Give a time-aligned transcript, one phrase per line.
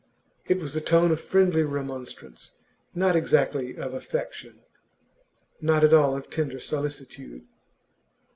[0.47, 2.53] It was the tone of friendly remonstrance,
[2.95, 4.61] not exactly of affection,
[5.61, 7.45] not at all of tender solicitude.